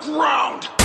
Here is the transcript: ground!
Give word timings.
ground! 0.00 0.79